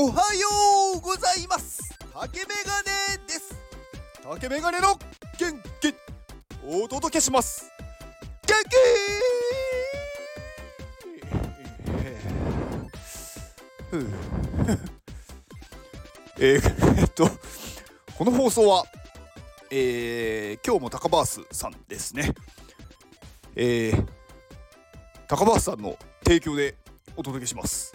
[0.00, 0.46] おはよ
[0.94, 1.82] うございます。
[2.14, 3.52] 竹メガネです。
[4.22, 4.96] 竹メガネの
[5.36, 5.92] 元気
[6.64, 7.68] お届けします。
[8.46, 8.76] 元気!
[16.38, 17.28] えー、 えっと
[18.16, 18.84] この放送は
[19.68, 22.36] えー、今日も高バースさんですね。
[23.56, 24.06] えー、
[25.26, 26.76] 高バースさんの提供で
[27.16, 27.92] お届けします。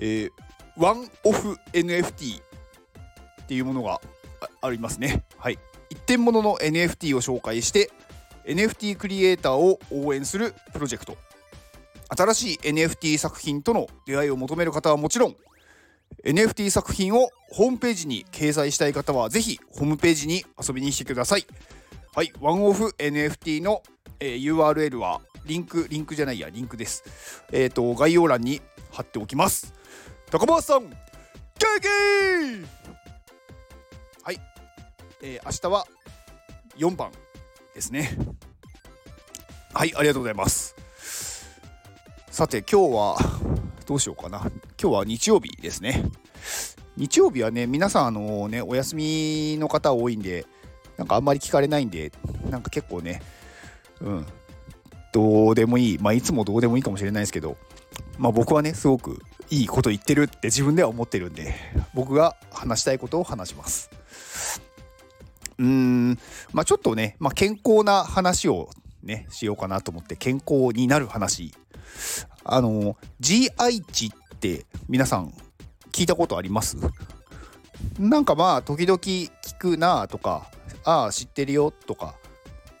[0.00, 0.43] えー、
[0.76, 4.00] ワンオフ NFT っていうものが
[4.60, 5.24] ありますね。
[5.36, 5.58] はい。
[5.90, 7.90] 一点物の NFT を紹介して
[8.46, 11.16] NFT クリエイターを応援するプロジェクト。
[12.08, 15.36] 新しい NFT 作品との出会いを求める方はもちろん
[16.24, 21.46] NFT 作品をホームページに掲載したい方はぜひホームページに遊びに来てください。
[22.14, 23.82] はい、ワンオフ NFT の、
[24.20, 27.04] えー、URL はリンク、リンクじゃないや、リンクです。
[27.52, 29.74] えっ、ー、と、概要欄に貼っておきます。
[30.36, 30.90] 高松さん元
[31.80, 31.86] 気
[34.24, 34.40] はい、
[35.22, 35.86] えー、明日は
[36.76, 37.12] 4番
[37.72, 38.18] ですね。
[39.72, 40.74] はいありがとうございます。
[42.32, 43.16] さて今日は
[43.86, 44.38] どうしようかな。
[44.76, 46.02] 今日は日曜日ですね。
[46.96, 50.46] 日曜日はね皆さんあのねお休みの方多いんで
[50.96, 52.10] なんかあんまり聞かれないんで
[52.50, 53.22] なんか結構ね
[54.00, 54.26] うん。
[55.12, 55.98] どうでもいい。
[56.00, 57.56] まあいつもどうでもいいかもしれないですけど
[58.18, 61.54] まあ僕はねすごくいいこと言ってるって自分では思ってるんで
[61.92, 63.90] 僕が話したいことを話します。
[65.58, 66.18] うーん
[66.52, 68.70] まあちょっとね、まあ、健康な話を
[69.02, 71.52] ねしようかなと思って健康になる話。
[72.44, 75.32] あの GI 値って皆さん
[75.92, 76.76] 聞いたことあります？
[77.98, 80.50] なんかまあ時々聞くなとか
[80.84, 82.16] ああ知ってるよとか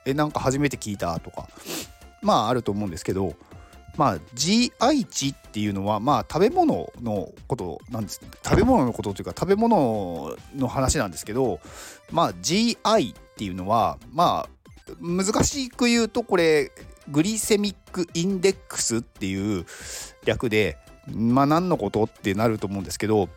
[0.04, 1.48] えなんか初めて聞いたとか
[2.22, 3.34] まああると思うんですけど
[3.96, 11.60] まあ GI 値っていうのはまあ食べ物のことなんです食べ物のことというか食べ物の話なんですけど
[12.10, 16.72] まあ GI っていうのはまあ難しく言うとこれ
[17.08, 19.66] グリセミックインデックスっていう
[20.24, 20.78] 略で
[21.12, 23.28] まあ何のことってなると思うんですけど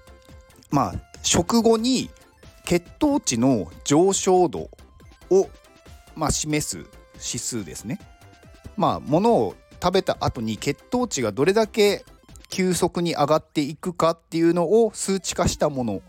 [0.71, 2.09] まあ食後に
[2.65, 4.69] 血糖値の上昇度
[5.29, 5.49] を
[6.15, 6.77] まあ示す
[7.15, 7.99] 指数ですね。
[8.75, 12.03] まあ物を食べた後に血糖値がどれだけ
[12.49, 16.01] 急速に上がっていくかっていうのを数値化したもの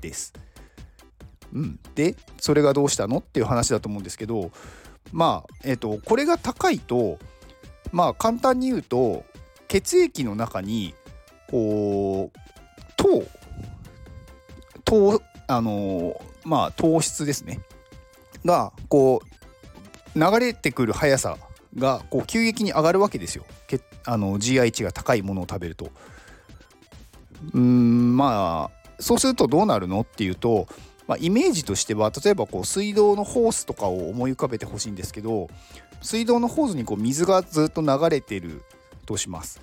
[0.00, 0.32] です。
[1.52, 4.50] うん、でそれがどうしたのっていう話だと思うんですけど
[5.12, 7.18] まあえっ、ー、とこれが高いと
[7.90, 9.24] まあ簡単に言うと
[9.66, 10.94] 血液の中に
[11.50, 12.38] こう
[12.96, 13.24] 糖
[14.84, 17.60] 糖あのまあ糖質ですね
[18.44, 19.22] がこ
[20.14, 21.36] う流れてくる速さ
[21.78, 25.90] がこう急激に上がるわけですよけあの GI 値が高いものを食べると。
[27.54, 30.66] うんまあそうするとどうなるのっていうと、
[31.06, 35.48] まあ、イメージとしては例えばこう水道のホースとかを思い浮かべてほしいんですけど
[36.02, 38.62] 水道のホースにこう水がずっと流れてる
[39.06, 39.60] とします。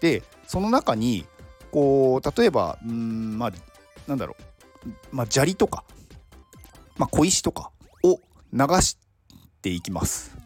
[0.00, 1.26] でその中に
[1.70, 3.52] こう例えばうんまあ
[4.06, 4.36] なんだろ
[4.86, 5.84] う、まあ、砂利とか、
[6.96, 7.70] まあ、小石とか
[8.02, 8.20] を
[8.52, 8.96] 流し
[9.60, 10.37] ていきます。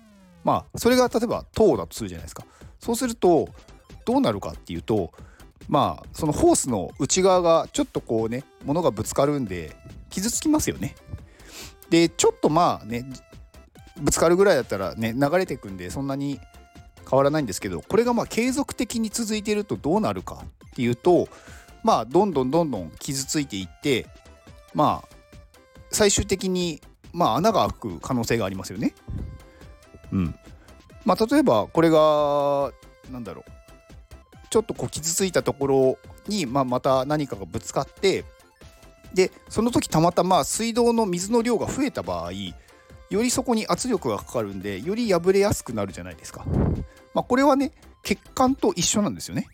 [0.44, 2.44] まあそれが例えば糖だとするじゃないですか
[2.78, 3.48] そうすると
[4.04, 5.12] どうなるかっていうと
[5.68, 9.76] まあそのホースの内側がちょっとこうね物がぶつかるんで
[10.10, 10.94] 傷つきますよね
[11.90, 13.04] でちょっとまあね
[14.00, 16.40] ぶつかるぐらいだったらね流れていくんでそんなに
[17.08, 21.28] 変わらないんですけどこれがまあ継続的に続いてるとどうなるかっていうと
[21.82, 24.06] まあどんどんどんどん傷ついていって
[24.74, 25.16] まあ
[25.90, 26.80] 最終的に
[27.12, 28.94] まあ穴が開く可能性がありますよね。
[30.12, 30.34] うん
[31.04, 32.72] まあ、例えばこれが
[33.10, 33.50] 何だろう
[34.50, 38.24] ちょっとこう傷ついたところに、まあ、また何かがぶつかって
[39.14, 46.46] でその時たまたま水道の水の量が増えた場合よりそこに圧力がかかるんでより破れやすくなるじゃないですか。
[47.14, 47.72] まあ、これはね
[48.02, 49.48] 血管と一緒なんですよね。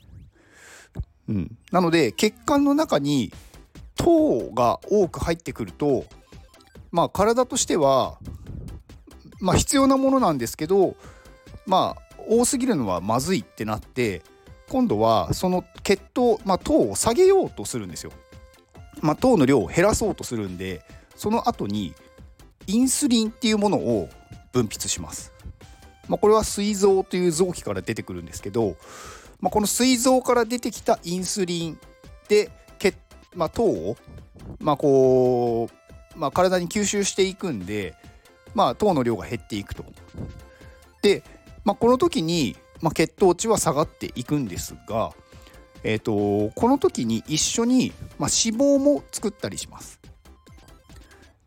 [1.28, 3.32] うん、なので血管の中に
[3.96, 6.04] 糖が多く入ってくると
[6.92, 8.18] まあ体としては
[9.40, 10.96] まあ必要なものなんですけど
[11.66, 14.22] まあ多すぎるのはまずいってなって
[14.68, 18.12] 今度はその血糖、まあ、糖を下げようとするんですよ。
[19.00, 20.82] まあ、糖の量を減らそうとするんで
[21.14, 21.94] その後に
[22.66, 24.08] インスリンっていうものを
[24.52, 25.32] 分泌します。
[26.08, 28.76] まあ、これは膵臓という臓器から出てくるんですけど、
[29.40, 31.78] まあ、この膵臓から出てきたインスリン
[32.28, 32.96] で血、
[33.34, 33.96] まあ、糖を、
[34.58, 37.94] まあこうまあ、体に吸収していくんで
[38.58, 39.84] まあ、糖の量が減っていくと。
[41.00, 41.22] で、
[41.64, 45.12] まあ、この時に、まあ、血糖値は下がっていくんですが
[45.84, 50.00] えーと、この時に一緒に、まあ、脂肪も作ったりします。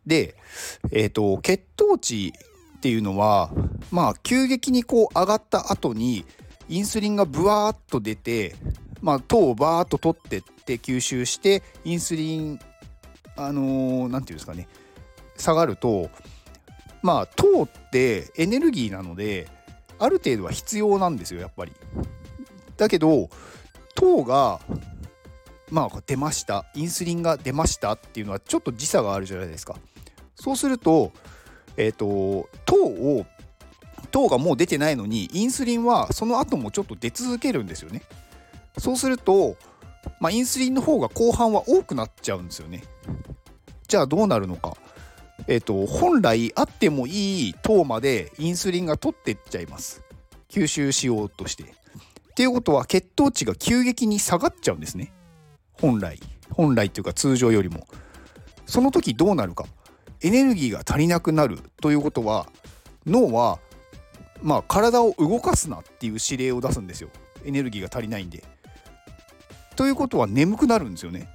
[0.05, 0.35] で、
[0.89, 2.33] えーと、血糖値
[2.77, 3.51] っていうのは、
[3.91, 6.25] まあ、急激にこう上がった後に
[6.69, 8.55] インスリンがブワーッと出て、
[9.01, 12.59] まあ、糖をバーッと取ってって吸収してインスリン
[13.35, 14.69] あのー、て言うんですかね
[15.37, 16.09] 下がると
[17.01, 19.48] まあ糖ってエネルギーなので
[20.00, 21.71] ある程度は必要なんですよやっぱり。
[22.77, 23.30] だけど
[23.95, 24.59] 糖が
[25.69, 29.75] まあ出ましたインスリンが出ましたっていうのはちょっと時差があるじゃないですか。
[30.36, 31.12] そうすると
[31.77, 33.25] えっ、ー、と糖を
[34.12, 38.01] 糖がもう出てないのにインスリンはその後もちょっと出続けるんですよね。
[38.77, 39.57] そうすると、
[40.19, 42.83] まあ、インスリンの方が後半は多くなっちゃうんですよね。
[43.88, 44.75] じゃあどうなるのか。
[45.47, 50.03] えっ、と本来あってもいい糖までインスリンが取ってっちゃいます。
[50.49, 51.63] 吸収しようとして。
[51.63, 51.67] っ
[52.35, 55.13] ていうことは血糖値が急激に下がっちゃうんですね。
[55.73, 56.19] 本来。
[56.51, 57.88] 本来っていうか通常よりも。
[58.65, 59.65] その時どうなるか。
[60.21, 62.47] エネルギーが足りなくなるということは
[63.07, 63.59] 脳は
[64.41, 67.09] まあ体を動かすなっていう指令を出すんですよ。
[67.44, 68.44] エネルギーが足りないんで。
[69.75, 71.27] ということは眠くなるんですよね。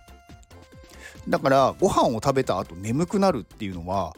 [1.28, 4.14] だからご飯を食べた後眠くなるっていうのは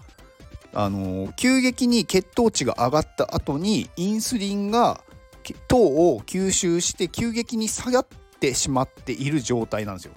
[0.74, 5.02] あの急激に血糖値が上がった後にインスリンが
[5.66, 8.06] 糖を吸収して急激に下がっ
[8.40, 10.12] てしまっている状態なんですよ。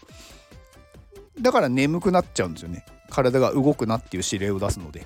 [1.39, 2.85] だから眠くなっちゃうんですよね。
[3.09, 5.05] 体が動くなっていう指令を出すので、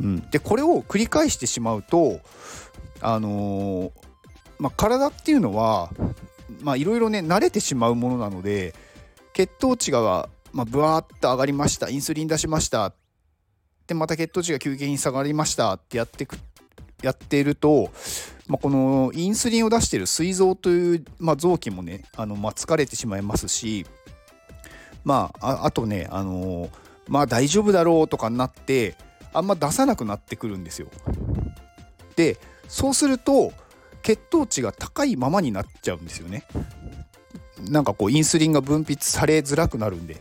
[0.00, 2.20] うん、でこれを繰り返してしまうと
[3.00, 3.92] あのー、
[4.58, 5.90] まあ、体っていうのは
[6.60, 8.74] まあいろいろね慣れてしまうものなので
[9.32, 12.92] 血糖値がまあ、ブワーッと上がりましたインスリン出しました
[13.86, 16.36] でまた血糖値が急激に下がりましたってやってく
[17.02, 17.90] やっていると、
[18.48, 23.86] まあ、このインスリンを出している膵臓という、まあ、臓器もねあの、まあ、疲れてしまいますし
[25.04, 26.68] まああとねあの
[27.06, 28.96] まあ大丈夫だろうとかになって
[29.32, 30.88] あんま出さなくなってくるんですよ。
[32.16, 32.36] で
[32.68, 33.52] そうすると
[34.02, 36.44] 血糖値が高いままになっちゃうんですよね。
[37.70, 40.16] なんかこうインスリンが分泌されづらくなるんで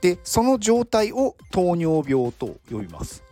[0.00, 3.24] でその状態を糖尿病と呼びます。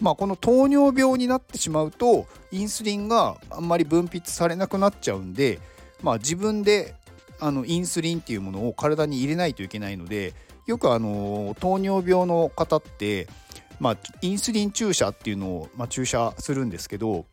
[0.00, 5.60] まあ、この糖尿病になってしまうとインスリンがあんまり分泌されなくなっちゃうんで、
[6.02, 6.94] まあ、自分で
[7.40, 10.34] あのインスリンっていうものを体に入れないといけないので
[10.66, 13.28] よくあの糖尿病の方って、
[13.78, 17.24] まあ、インスリン注射っていうのを、ま、注射するんですけど、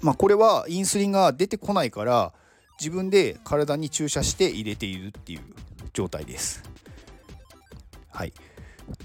[0.00, 2.32] まあ、これはインスリンが出てこないから
[2.80, 5.40] 自分で体に注射して入れているっていう
[5.92, 6.62] 状態です。
[8.10, 8.32] はい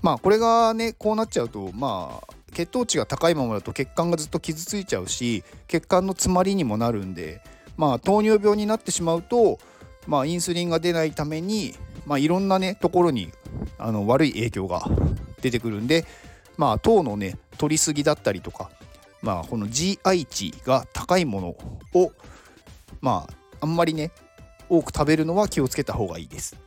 [0.01, 7.41] まあこれがねこうなっちゃうとまあ血糖値が高いままだと血管がずっと傷ついちゃうし血管の詰まりにもなるんで
[7.77, 9.59] まあ糖尿病になってしまうと
[10.07, 11.73] まあインスリンが出ないために
[12.05, 13.31] まあいろんなねところに
[13.77, 14.85] あの悪い影響が
[15.41, 16.05] 出てくるんで
[16.57, 18.69] まあ糖のね取りすぎだったりとか
[19.21, 21.47] まあこの GI 値が高いもの
[21.99, 22.11] を
[23.01, 24.11] まああんまりね
[24.69, 26.57] 多く食べるのは気をつけた方がいいです。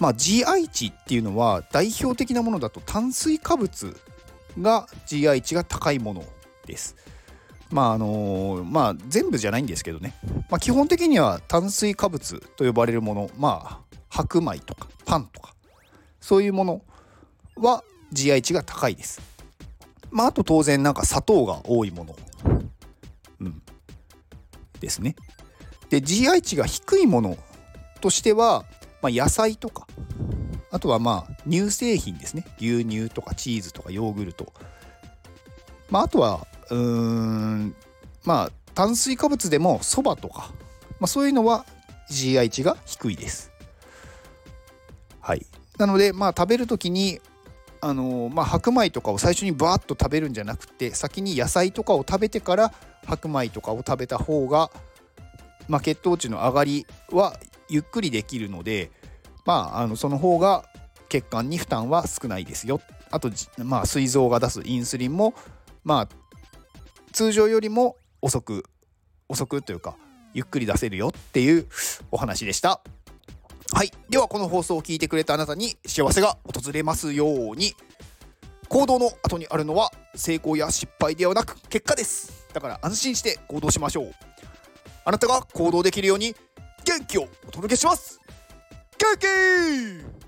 [0.00, 3.94] まあ、GI 値っていうのは代表的なものだと炭水化物
[4.58, 6.24] が GI 値が高いもの
[6.66, 6.96] です。
[7.70, 10.14] まああのまあ全部じゃないんですけどね、
[10.48, 15.54] まあ、基本的には炭水化物と呼ばれるものまあ白米とかパンとか
[16.20, 16.82] そういうもの
[17.56, 19.20] は GI 値が高いです。
[20.10, 22.16] まああと当然なんか砂糖が多いもの、
[23.40, 23.62] うん、
[24.80, 25.14] ですね。
[25.90, 27.36] で GI 値が低いもの
[28.00, 28.64] としては
[29.02, 29.86] まあ、野菜とか
[30.70, 32.44] あとはまあ乳製品ですね。
[32.58, 34.52] 牛乳とかチーズとかヨーグルト、
[35.90, 37.74] まあ、あとはうーん
[38.24, 40.52] まあ炭水化物でもそばとか、
[41.00, 41.66] まあ、そういうのは
[42.08, 43.50] GI 値が低いです。
[45.20, 45.44] はい。
[45.78, 47.20] なのでまあ食べる時に
[47.82, 52.74] あのー、まあ、白米とかを最初にバーッと食べるんじゃなくて先に野菜とかを食べてから
[53.06, 54.70] 白米とかを食べた方が、
[55.66, 57.38] まあ、血糖値の上がりは
[57.70, 58.90] ゆっくりできるので、
[59.46, 60.64] まあ、あのその方が
[61.08, 62.80] 血管に負担は少ないですよ。
[63.10, 65.34] あと、まあ、膵臓が出すインスリンも、
[65.82, 66.08] まあ、
[67.12, 68.64] 通常よりも遅く、
[69.28, 69.96] 遅くというか、
[70.34, 71.66] ゆっくり出せるよっていう
[72.10, 72.80] お話でした。
[73.72, 73.90] はい。
[74.08, 77.74] では、この放送を聞いてくれたあなたに幸せが訪れますように、
[78.68, 82.46] 行動の後にあるのは成功や失敗ではなく結果です。
[82.52, 84.12] だから安心して行動しましょう。
[85.04, 86.36] あなたが行動できるように
[86.90, 88.20] 元気をお届けします。
[88.98, 90.19] 元気